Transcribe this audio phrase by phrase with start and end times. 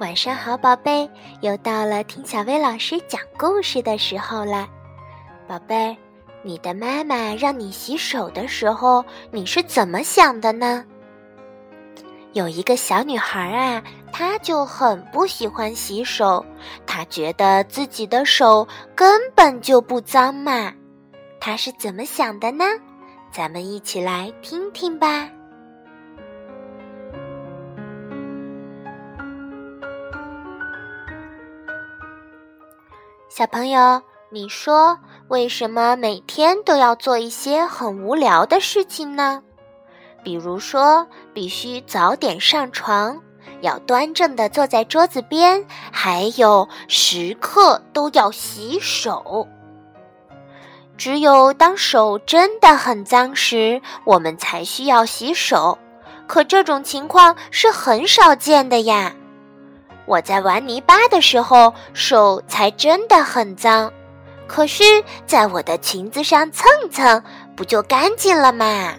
[0.00, 1.06] 晚上好，宝贝，
[1.42, 4.66] 又到了听小薇老师讲故事的时候了。
[5.46, 5.94] 宝贝，
[6.42, 10.82] 你的妈妈让你洗手的时候，你是怎么想的呢？
[12.32, 16.42] 有一个小女孩啊，她就很不喜欢洗手，
[16.86, 20.72] 她觉得自己的手根本就不脏嘛。
[21.38, 22.64] 她是怎么想的呢？
[23.30, 25.28] 咱们一起来听听吧。
[33.30, 34.98] 小朋友，你说
[35.28, 39.40] 为什么每天都要做一些很无聊的事情呢？
[40.24, 43.20] 比如说，必须早点上床，
[43.60, 49.46] 要端正的坐在桌子边，还有时刻都要洗手。
[50.98, 55.78] 只有当手真的很脏时，我们才需要洗手。
[56.26, 59.14] 可这种情况是很少见的呀。
[60.10, 63.92] 我在玩泥巴的时候，手才真的很脏。
[64.48, 64.82] 可是，
[65.24, 67.22] 在我的裙子上蹭蹭，
[67.54, 68.92] 不就干净了吗？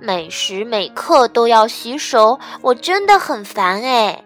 [0.00, 4.24] 每时每刻都要洗手，我真的很烦哎，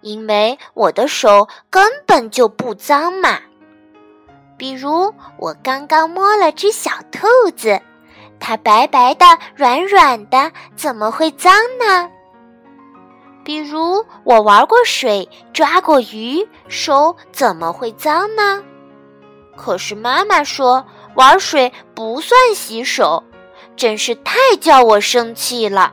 [0.00, 3.38] 因为我的手根本就不脏嘛。
[4.56, 7.78] 比如，我刚刚摸了只小兔子，
[8.40, 12.08] 它白白的、软软的，怎么会脏呢？
[13.44, 18.62] 比如我玩过水，抓过鱼，手怎么会脏呢？
[19.56, 23.22] 可是妈妈说玩水不算洗手，
[23.76, 25.92] 真是太叫我生气了。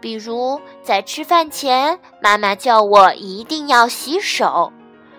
[0.00, 4.72] 比如在吃饭前，妈妈叫我一定要洗手，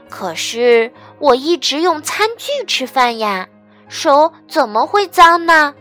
[0.09, 3.49] 可是我一直用餐具吃饭呀，
[3.89, 5.75] 手怎么会脏呢？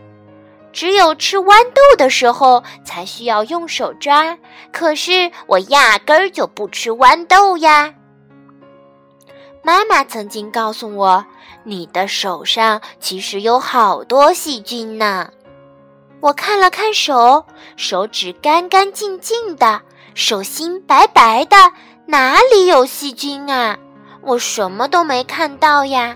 [0.71, 4.37] 只有吃豌豆的时候才需要用手抓，
[4.71, 7.93] 可是我压根儿就不吃豌豆呀。
[9.61, 11.25] 妈妈曾经告诉我，
[11.63, 15.29] 你的手上其实有好多细菌呢。
[16.21, 17.45] 我看了看手，
[17.75, 19.81] 手指干干净净的，
[20.13, 21.55] 手心白白的，
[22.05, 23.77] 哪里有细菌啊？
[24.21, 26.15] 我什么都没看到呀。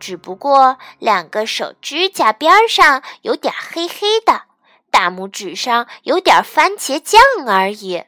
[0.00, 4.42] 只不过两个手指甲边上有点黑黑的，
[4.90, 8.02] 大拇指上有点番茄酱而已。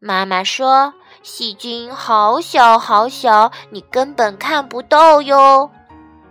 [0.00, 5.70] 妈妈说：“细菌好小好小，你根本看不到哟。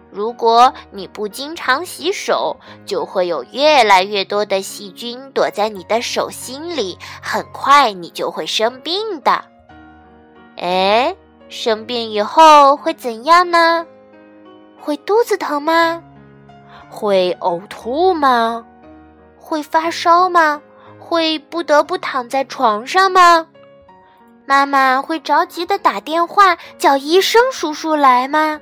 [0.09, 9.45] 如果你不经常洗手，就会有越来越多的细菌躲在你的手心里，很快你就会生病的。”
[10.57, 11.15] 哎，
[11.47, 13.85] 生病以后会怎样呢？
[14.81, 16.01] 会肚子疼吗？
[16.89, 18.65] 会呕吐吗？
[19.37, 20.61] 会发烧吗？
[20.99, 23.47] 会不得不躺在床上吗？
[24.45, 28.61] 妈妈会着急的打电话叫医生叔叔来吗？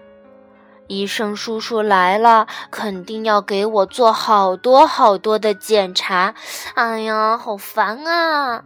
[0.87, 6.33] 医生叔叔来了，肯定要给我做好多好多的检查。
[6.75, 8.63] 哎呀，好烦啊！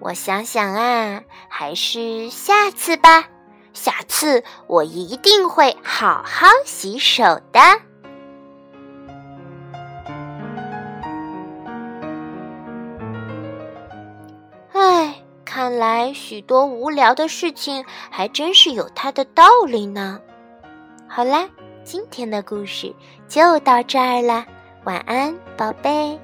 [0.00, 3.24] 我想想啊，还是下次吧。
[3.72, 7.22] 下次我一定会好好洗手
[7.52, 7.60] 的。
[14.72, 20.20] 唉，看来许多无聊的事情还真是有它的道理呢。
[21.08, 21.48] 好啦，
[21.84, 22.94] 今天的故事
[23.28, 24.46] 就到这儿了，
[24.84, 26.18] 晚安，宝贝。